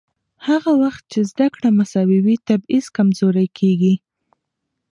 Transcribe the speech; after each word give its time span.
هغه 0.47 0.71
وخت 0.81 1.03
چې 1.11 1.19
زده 1.31 1.47
کړه 1.55 1.69
مساوي 1.79 2.19
وي، 2.25 2.35
تبعیض 2.47 2.85
کمزورې 2.97 3.45
کېږي. 3.57 3.95